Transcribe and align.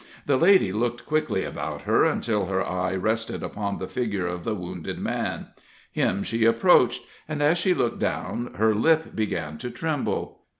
The 0.25 0.35
lady 0.35 0.73
looked 0.73 1.05
quickly 1.05 1.43
about 1.43 1.83
her, 1.83 2.05
until 2.05 2.47
her 2.47 2.67
eye 2.67 2.95
rested 2.95 3.43
upon 3.43 3.77
the 3.77 3.87
figure 3.87 4.25
of 4.25 4.43
the 4.43 4.55
wounded 4.55 4.97
man; 4.97 5.49
him 5.91 6.23
she 6.23 6.43
approached, 6.43 7.03
and 7.27 7.39
as 7.43 7.59
she 7.59 7.75
looked 7.75 7.99
down 7.99 8.55
her 8.55 8.73
lip 8.73 9.15
began 9.15 9.59
to 9.59 9.69
tremble. 9.69 10.39